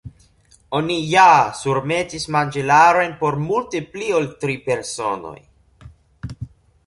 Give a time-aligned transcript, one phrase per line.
[0.77, 1.25] "Oni ja
[1.57, 5.37] surmetis manĝilarojn por multe pli ol tri personoj."